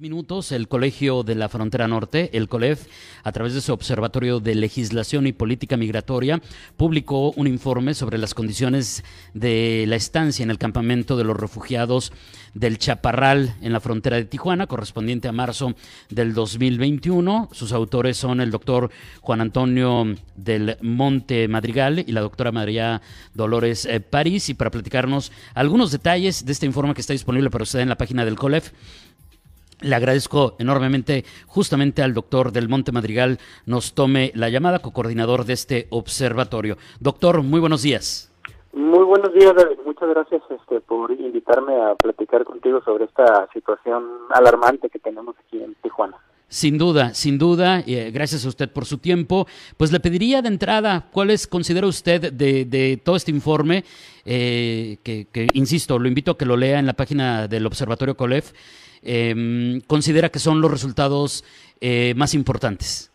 [0.00, 2.86] minutos, el Colegio de la Frontera Norte, el COLEF,
[3.24, 6.40] a través de su Observatorio de Legislación y Política Migratoria,
[6.76, 9.02] publicó un informe sobre las condiciones
[9.34, 12.12] de la estancia en el campamento de los refugiados
[12.54, 15.74] del Chaparral en la frontera de Tijuana, correspondiente a marzo
[16.10, 17.48] del 2021.
[17.52, 18.90] Sus autores son el doctor
[19.20, 20.04] Juan Antonio
[20.36, 23.00] del Monte Madrigal y la doctora María
[23.34, 24.48] Dolores eh, París.
[24.48, 27.98] Y para platicarnos algunos detalles de este informe que está disponible para usted en la
[27.98, 28.72] página del COLEF,
[29.80, 35.52] le agradezco enormemente justamente al doctor del Monte Madrigal nos tome la llamada, co-coordinador de
[35.52, 36.76] este observatorio.
[37.00, 38.32] Doctor, muy buenos días.
[38.72, 39.54] Muy buenos días,
[39.84, 45.62] muchas gracias este, por invitarme a platicar contigo sobre esta situación alarmante que tenemos aquí
[45.62, 46.16] en Tijuana.
[46.50, 49.46] Sin duda, sin duda, eh, gracias a usted por su tiempo.
[49.76, 53.84] Pues le pediría de entrada, ¿cuáles considera usted de, todo este informe?
[54.24, 58.16] Eh, que, que, insisto, lo invito a que lo lea en la página del Observatorio
[58.16, 58.52] COLEF
[59.02, 61.44] eh, considera que son los resultados
[61.80, 63.12] eh, más importantes?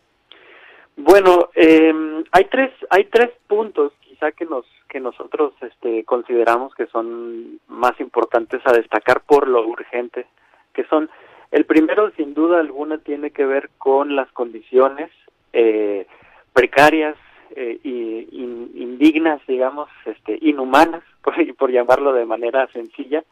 [0.96, 1.94] Bueno, eh,
[2.32, 8.00] hay tres hay tres puntos quizá que nos que nosotros este, consideramos que son más
[8.00, 10.28] importantes a destacar por lo urgente,
[10.74, 11.10] que son
[11.52, 15.12] el primero sin duda alguna tiene que ver con las condiciones
[15.52, 16.08] eh,
[16.52, 17.16] precarias
[17.56, 18.30] eh, y
[18.82, 23.24] indignas, digamos, este, inhumanas, por, por llamarlo de manera sencilla,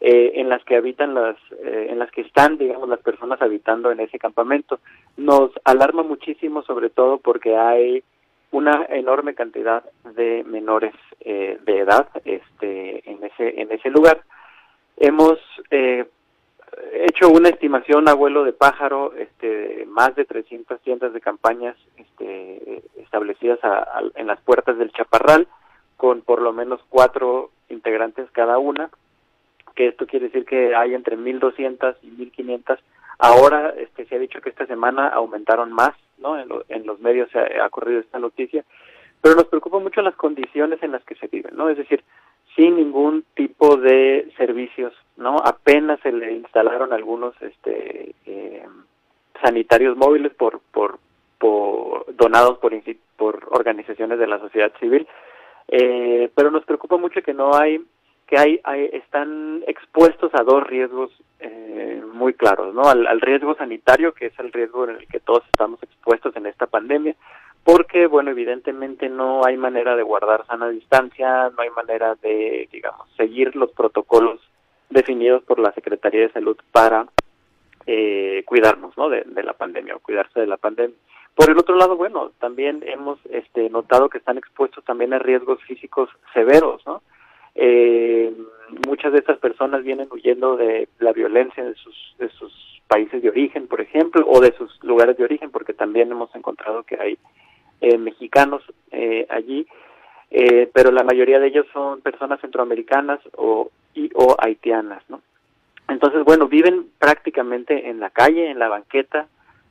[0.00, 3.90] eh, en las que habitan las, eh, en las que están, digamos, las personas habitando
[3.90, 4.80] en ese campamento.
[5.16, 8.04] Nos alarma muchísimo, sobre todo porque hay
[8.50, 9.82] una enorme cantidad
[10.14, 14.22] de menores eh, de edad, este, en ese, en ese lugar.
[14.96, 15.38] Hemos
[16.92, 22.82] hecho una estimación a vuelo de pájaro, este, más de 300 tiendas de campañas, este,
[22.96, 23.58] establecidas
[24.14, 25.48] en las puertas del Chaparral,
[25.96, 28.90] con por lo menos cuatro integrantes cada una
[29.74, 32.78] que esto quiere decir que hay entre 1.200 y 1.500.
[33.18, 36.38] Ahora este, se ha dicho que esta semana aumentaron más, ¿no?
[36.38, 38.64] En, los medios se ha, corrido esta noticia,
[39.20, 41.68] pero nos preocupa mucho las condiciones en las que se viven, ¿no?
[41.68, 42.02] Es decir,
[42.56, 45.36] sin ningún tipo de servicios, ¿no?
[45.38, 48.66] Apenas se le instalaron algunos este, eh,
[49.42, 50.98] sanitarios móviles por, por,
[51.38, 52.72] por donados por,
[53.16, 55.06] por organizaciones de la sociedad civil,
[55.68, 57.80] eh, pero nos preocupa mucho que no hay
[58.34, 62.82] que hay, están expuestos a dos riesgos eh, muy claros, ¿no?
[62.82, 66.66] Al, riesgo sanitario, que es el riesgo en el que todos estamos expuestos en esta
[66.66, 67.14] pandemia,
[67.62, 73.08] porque, bueno, evidentemente no hay manera de guardar sana distancia, no hay manera de, digamos,
[73.16, 74.40] seguir los protocolos
[74.90, 77.06] definidos por la Secretaría de Salud para
[77.86, 79.10] eh, cuidarnos, ¿no?
[79.10, 80.96] De, de la pandemia o cuidarse de la pandemia.
[81.36, 85.62] Por el otro lado, bueno, también hemos este, notado que están expuestos también a riesgos
[85.62, 87.00] físicos severos, ¿no?
[87.54, 88.32] Eh,
[88.86, 92.52] muchas de estas personas vienen huyendo de la violencia de sus, de sus
[92.88, 96.82] países de origen, por ejemplo, o de sus lugares de origen, porque también hemos encontrado
[96.82, 97.18] que hay
[97.80, 99.66] eh, mexicanos eh, allí,
[100.30, 105.22] eh, pero la mayoría de ellos son personas centroamericanas o, y, o haitianas, ¿no?
[105.88, 109.26] Entonces, bueno, viven prácticamente en la calle, en la banqueta,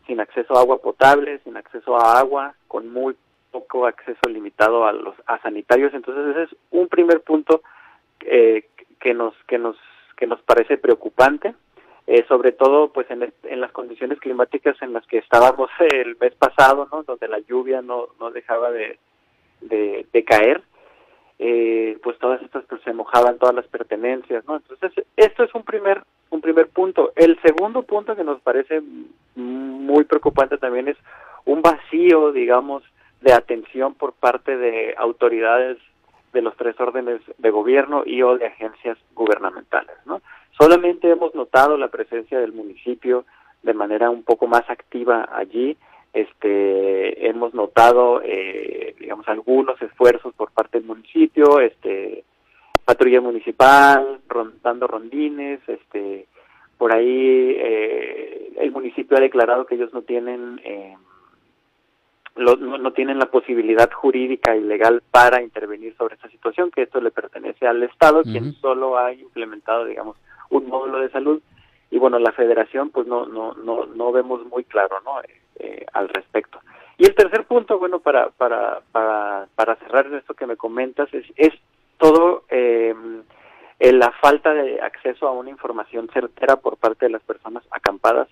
[0.06, 3.16] sin acceso a agua potable, sin acceso a agua, con muy
[3.52, 7.62] poco acceso limitado a los a sanitarios entonces ese es un primer punto
[9.54, 9.78] que nos
[10.18, 11.54] que nos parece preocupante
[12.08, 16.34] eh, sobre todo pues en, en las condiciones climáticas en las que estábamos el mes
[16.34, 18.98] pasado no donde la lluvia no no dejaba de
[19.62, 20.64] de, caer
[21.38, 25.64] eh, pues todas estas pues, se mojaban todas las pertenencias no entonces esto es un
[25.64, 27.14] primer un primer punto.
[27.16, 28.82] El segundo punto que nos parece
[29.36, 30.98] muy preocupante también es
[31.46, 32.82] un vacío digamos
[33.22, 35.78] de atención por parte de autoridades
[36.34, 40.22] de los tres órdenes de gobierno y o de agencias gubernamentales, ¿no?
[40.58, 43.26] Solamente hemos notado la presencia del municipio
[43.64, 45.78] de manera un poco más activa allí,
[46.14, 52.24] este, hemos notado, eh, digamos, algunos esfuerzos por parte del municipio, este,
[52.86, 56.28] patrulla municipal, rondando rondines, este,
[56.78, 60.96] por ahí eh, el municipio ha declarado que ellos no tienen eh,
[62.36, 67.12] no, tienen la posibilidad jurídica y legal para intervenir sobre esta situación, que esto le
[67.12, 70.18] pertenece al Estado, quien solo ha implementado, digamos,
[70.50, 71.42] un módulo de salud
[71.94, 75.22] y bueno, la Federación pues no no no no vemos muy claro, ¿no?
[75.60, 76.60] Eh, al respecto.
[76.98, 81.26] Y el tercer punto, bueno, para para para para cerrar esto que me comentas es
[81.36, 81.54] es
[82.00, 82.96] todo eh,
[83.80, 88.28] la falta de acceso a una información certera por parte de las personas acampadas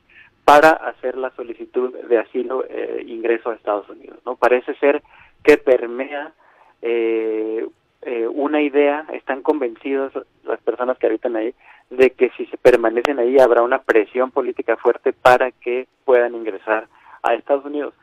[0.45, 4.19] para hacer la solicitud de asilo eh, ingreso a Estados Unidos.
[4.25, 5.01] No parece ser
[5.43, 6.33] que permea
[6.81, 7.67] eh,
[8.03, 10.11] eh, una idea, están convencidos
[10.43, 11.53] las personas que habitan ahí
[11.89, 16.87] de que si se permanecen ahí habrá una presión política fuerte para que puedan ingresar
[17.21, 17.93] a Estados Unidos.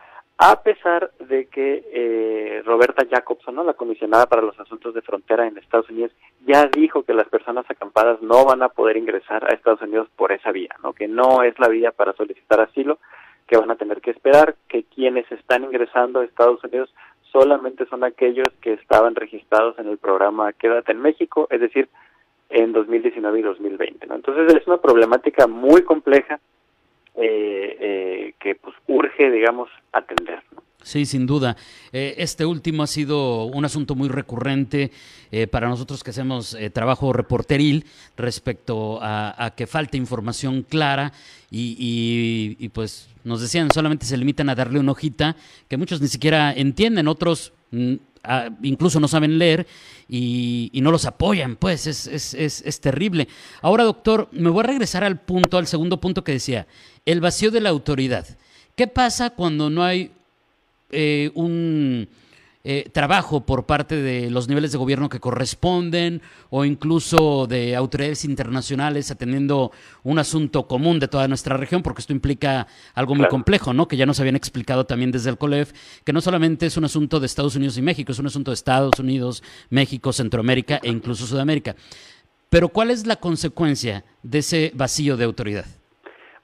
[0.41, 5.59] A pesar de que eh, Roberta Jacobson, la comisionada para los asuntos de frontera en
[5.59, 6.13] Estados Unidos,
[6.47, 10.31] ya dijo que las personas acampadas no van a poder ingresar a Estados Unidos por
[10.31, 10.93] esa vía, ¿no?
[10.93, 13.01] que no es la vía para solicitar asilo,
[13.49, 16.95] que van a tener que esperar, que quienes están ingresando a Estados Unidos
[17.33, 21.89] solamente son aquellos que estaban registrados en el programa Quédate en México, es decir,
[22.49, 24.07] en 2019 y 2020.
[24.07, 24.15] ¿no?
[24.15, 26.39] Entonces es una problemática muy compleja
[27.21, 28.77] eh, eh, que pues
[29.31, 30.43] digamos, atender.
[30.83, 31.57] Sí, sin duda.
[31.93, 34.93] Eh, este último ha sido un asunto muy recurrente
[35.33, 37.85] eh, para nosotros que hacemos eh, trabajo reporteril
[38.17, 41.13] respecto a, que falta información clara
[41.51, 45.37] y, y, pues nos decían solamente se limitan a darle una hojita
[45.69, 47.95] que muchos ni siquiera entienden, otros mm,
[48.63, 49.67] incluso no saben leer
[50.09, 53.29] y, y no los apoyan, pues es, es, es, es terrible.
[53.61, 56.67] Ahora, doctor, me voy a regresar al punto, al segundo punto que decía,
[57.05, 58.27] el vacío de la autoridad.
[58.79, 60.13] ¿Qué pasa cuando no hay
[60.93, 62.09] eh, un
[62.63, 68.25] eh, trabajo por parte de los niveles de gobierno que corresponden o incluso de autoridades
[68.25, 69.73] internacionales atendiendo
[70.05, 73.89] un asunto común de toda nuestra región, porque esto implica algo muy complejo, ¿no?
[73.89, 75.73] Que ya nos habían explicado también desde el COLEF,
[76.05, 78.55] que no solamente es un asunto de Estados Unidos y México, es un asunto de
[78.55, 81.75] Estados Unidos, México, Centroamérica e incluso Sudamérica.
[82.49, 85.67] Pero ¿cuál es la consecuencia de ese vacío de autoridad?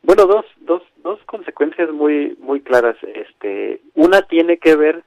[0.03, 2.97] Bueno, dos, dos, dos consecuencias muy muy claras.
[3.03, 5.05] Este, una tiene que ver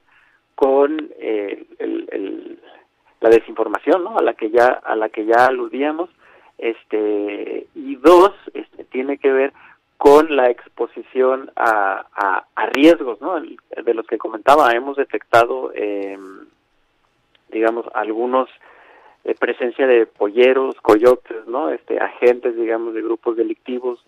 [0.54, 2.58] con eh, el,
[3.20, 4.16] la desinformación, ¿no?
[4.16, 6.08] A la que ya a la que ya aludíamos.
[6.56, 9.52] Este, y dos, este, tiene que ver
[9.96, 12.06] con la exposición a,
[12.54, 13.40] a, riesgos, ¿no?
[13.40, 16.18] De los que comentaba, hemos detectado, eh,
[17.50, 18.48] digamos, algunos
[19.24, 21.70] eh, presencia de polleros, coyotes, ¿no?
[21.70, 24.00] Este, agentes, digamos, de grupos delictivos.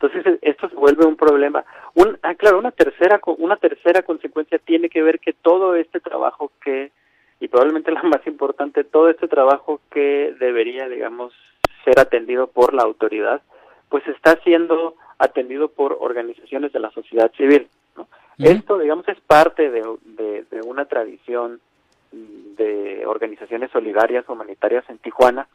[0.00, 1.64] Entonces esto se vuelve un problema.
[1.94, 6.52] Un, ah, claro, una tercera una tercera consecuencia tiene que ver que todo este trabajo
[6.62, 6.92] que
[7.40, 11.32] y probablemente la más importante, todo este trabajo que debería, digamos,
[11.84, 13.42] ser atendido por la autoridad,
[13.88, 17.68] pues está siendo atendido por organizaciones de la sociedad civil.
[17.96, 18.08] ¿no?
[18.38, 21.60] Esto, digamos, es parte de, de, de, una tradición
[22.12, 25.48] de organizaciones solidarias humanitarias en Tijuana,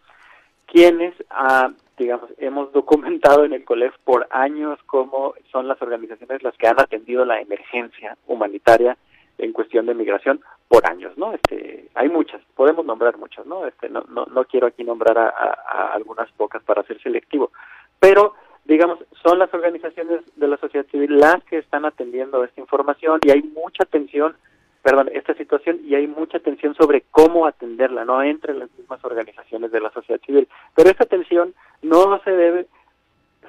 [0.65, 6.57] quienes ah, digamos, hemos documentado en el COLEF por años cómo son las organizaciones las
[6.57, 8.97] que han atendido la emergencia humanitaria
[9.37, 11.33] en cuestión de migración por años, ¿no?
[11.33, 13.67] Este, hay muchas, podemos nombrar muchas, ¿no?
[13.67, 17.51] Este, no, no, no quiero aquí nombrar a, a algunas pocas para ser selectivo,
[17.99, 18.33] pero
[18.65, 23.31] digamos, son las organizaciones de la sociedad civil las que están atendiendo esta información y
[23.31, 24.35] hay mucha atención
[24.81, 29.71] perdón, esta situación y hay mucha atención sobre cómo atenderla, no entre las mismas organizaciones
[29.71, 30.47] de la sociedad civil.
[30.75, 31.53] Pero esta atención
[31.91, 32.67] no se debe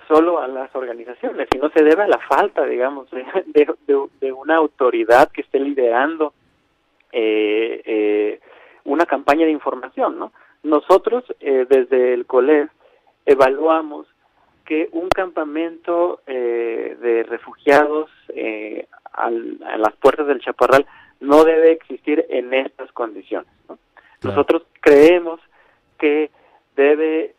[0.09, 3.09] solo a las organizaciones, sino se debe a la falta, digamos,
[3.47, 3.73] de,
[4.21, 6.35] de, una autoridad que esté liderando
[7.13, 8.41] eh, eh,
[8.85, 10.33] una campaña de información, ¿no?
[10.65, 12.71] Nosotros, eh, desde el COLEF,
[13.27, 14.07] evaluamos
[14.65, 18.11] que un campamento de refugiados
[19.13, 20.87] a las puertas del Chaparral
[21.21, 23.51] no debe existir en estas condiciones.
[24.23, 25.41] Nosotros creemos
[25.99, 26.31] que
[26.77, 27.32] debe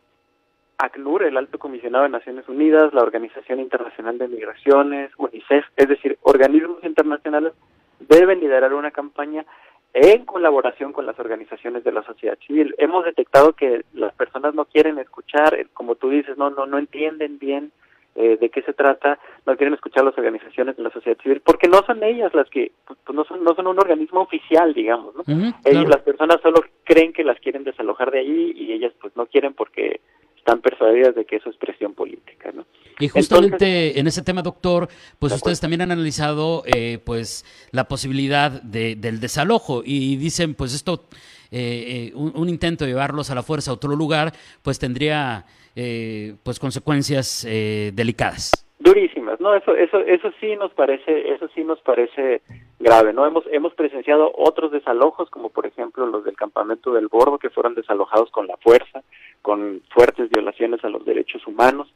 [0.94, 6.18] ACNUR, el Alto Comisionado de Naciones Unidas, la Organización Internacional de Migraciones, UNICEF, es decir,
[6.22, 7.52] organismos internacionales
[7.98, 9.44] deben liderar una campaña
[9.92, 12.74] en colaboración con las organizaciones de la sociedad civil.
[12.78, 17.38] Hemos detectado que las personas no quieren escuchar, como tú dices, no no no entienden
[17.38, 17.72] bien
[18.16, 21.68] eh, de qué se trata, no quieren escuchar las organizaciones de la sociedad civil, porque
[21.68, 25.14] no son ellas las que, pues, pues no, son, no son un organismo oficial, digamos,
[25.16, 25.24] ¿no?
[25.64, 29.26] ellas, las personas solo creen que las quieren desalojar de allí y ellas pues no
[29.26, 30.00] quieren porque
[30.44, 32.66] están persuadidas de que eso es presión política, ¿no?
[33.00, 38.62] Y justamente en ese tema, doctor, pues ustedes también han analizado eh, pues la posibilidad
[38.62, 41.08] de, del desalojo y dicen pues esto,
[41.50, 44.32] eh, un, un intento de llevarlos a la fuerza a otro lugar,
[44.62, 45.46] pues tendría
[45.76, 48.63] eh, pues consecuencias eh, delicadas.
[48.78, 52.42] Durísimas, no, eso, eso, eso sí nos parece, eso sí nos parece
[52.80, 57.38] grave, no hemos, hemos presenciado otros desalojos, como por ejemplo los del campamento del Bordo,
[57.38, 59.02] que fueron desalojados con la fuerza,
[59.42, 61.94] con fuertes violaciones a los derechos humanos.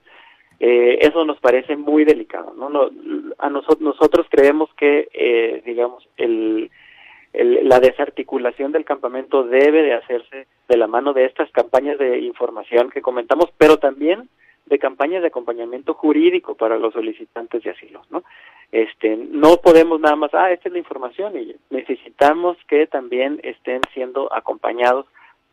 [0.60, 2.68] Eh, eso nos parece muy delicado, ¿no?
[2.68, 2.90] no
[3.38, 6.70] a nosotros, nosotros creemos que, eh, digamos, el,
[7.32, 12.90] la desarticulación del campamento debe de hacerse de la mano de estas campañas de información
[12.90, 14.28] que comentamos, pero también
[14.68, 18.22] de campañas de acompañamiento jurídico para los solicitantes de asilo, ¿no?
[18.70, 23.80] Este, no podemos nada más, ah, esta es la información y necesitamos que también estén
[23.94, 25.06] siendo acompañados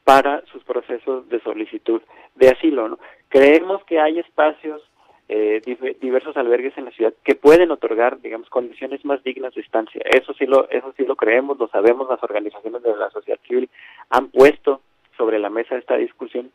[0.04, 2.02] para sus procesos de solicitud
[2.36, 3.00] de asilo, ¿no?
[3.30, 4.82] Creemos que hay espacios
[5.28, 5.62] eh,
[6.02, 10.02] diversos albergues en la ciudad que pueden otorgar, digamos, condiciones más dignas de estancia.
[10.06, 13.70] Eso sí lo, eso sí lo creemos, lo sabemos, las organizaciones de la sociedad civil
[14.12, 14.82] han puesto
[15.18, 16.52] sobre la mesa esta discusión.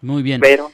[0.00, 0.40] Muy bien.
[0.40, 0.68] Pero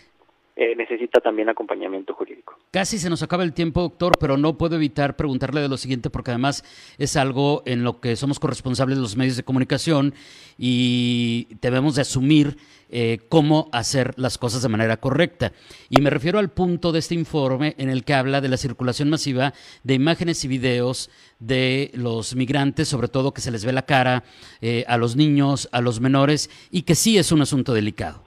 [0.57, 2.57] eh, necesita también acompañamiento jurídico.
[2.71, 6.11] Casi se nos acaba el tiempo, doctor, pero no puedo evitar preguntarle de lo siguiente
[6.11, 6.65] porque además
[6.97, 10.15] es algo en lo que somos corresponsables los medios de comunicación
[10.57, 12.57] y debemos de asumir
[12.89, 15.53] eh, cómo hacer las cosas de manera correcta.
[15.91, 19.11] Y me refiero al punto de este informe en el que habla de la circulación
[19.11, 23.87] masiva de imágenes y videos de los migrantes, sobre todo que se les ve la
[23.87, 24.23] cara
[24.61, 28.24] eh, a los niños, a los menores, y que sí es un asunto delicado.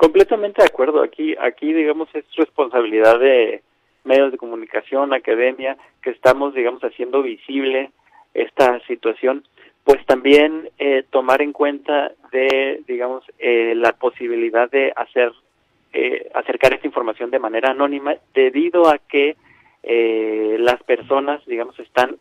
[0.00, 1.02] Completamente de acuerdo.
[1.02, 3.60] Aquí, aquí digamos, es responsabilidad de
[4.04, 7.90] medios de comunicación, academia, que estamos, digamos, haciendo visible
[8.32, 9.44] esta situación,
[9.84, 15.32] pues también eh, tomar en cuenta de, digamos, eh, la posibilidad de hacer,
[15.92, 19.36] eh, acercar esta información de manera anónima, debido a que
[19.82, 22.16] las personas, digamos, están,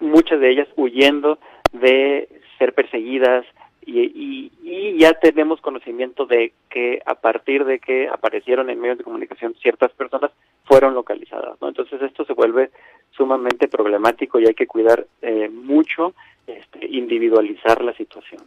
[0.00, 1.38] muchas de ellas huyendo
[1.72, 3.46] de ser perseguidas,
[3.84, 4.52] y, y,
[4.98, 9.92] ya tenemos conocimiento de que a partir de que aparecieron en medios de comunicación ciertas
[9.92, 10.30] personas
[10.64, 11.68] fueron localizadas, ¿no?
[11.68, 12.70] Entonces esto se vuelve
[13.10, 16.14] sumamente problemático y hay que cuidar eh, mucho,
[16.46, 18.42] este, individualizar la situación.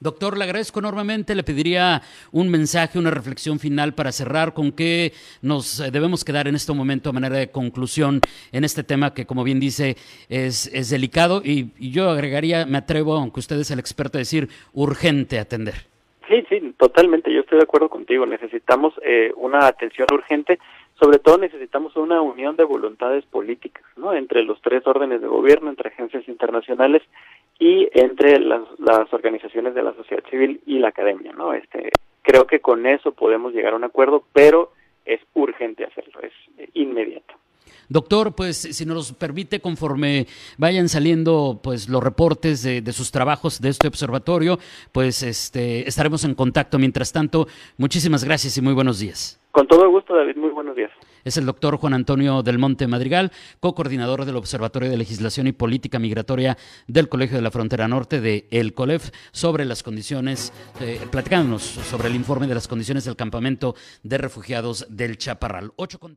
[0.00, 1.34] Doctor, le agradezco enormemente.
[1.34, 4.54] Le pediría un mensaje, una reflexión final para cerrar.
[4.54, 8.20] ¿Con qué nos eh, debemos quedar en este momento a manera de conclusión
[8.52, 9.96] en este tema que, como bien dice,
[10.28, 11.42] es, es delicado?
[11.44, 15.40] Y, yo agregaría, me atrevo, aunque usted es el experto, a decir urgente
[16.28, 17.32] Sí, sí, totalmente.
[17.32, 18.26] Yo estoy de acuerdo contigo.
[18.26, 20.58] Necesitamos eh, una atención urgente.
[21.00, 24.12] Sobre todo necesitamos una unión de voluntades políticas, ¿no?
[24.12, 27.02] Entre los tres órdenes de gobierno, entre agencias internacionales
[27.58, 31.54] y entre las, las organizaciones de la sociedad civil y la academia, ¿no?
[31.54, 31.90] Este,
[32.22, 34.72] creo que con eso podemos llegar a un acuerdo, pero
[35.04, 36.32] es urgente hacerlo, es
[36.74, 37.34] inmediato.
[37.88, 40.26] Doctor, pues si nos permite, conforme
[40.56, 44.58] vayan saliendo pues los reportes de, de, sus trabajos de este observatorio,
[44.92, 46.78] pues este, estaremos en contacto.
[46.78, 49.40] Mientras tanto, muchísimas gracias y muy buenos días.
[49.50, 50.90] Con todo gusto, David, muy buenos días.
[51.24, 55.98] Es el doctor Juan Antonio del Monte Madrigal, co-coordinador del Observatorio de Legislación y Política
[55.98, 61.62] Migratoria del Colegio de la Frontera Norte de El COLEF, sobre las condiciones, eh, platicándonos
[61.62, 65.72] sobre el informe de las condiciones del campamento de refugiados del Chaparral.
[65.76, 66.16] 8 con